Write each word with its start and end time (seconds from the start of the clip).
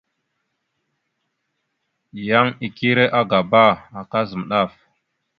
Yan 2.27 2.47
ikire 2.67 3.05
agaba, 3.21 3.65
aka 3.99 4.19
zam 4.29 4.43
daf. 4.49 4.71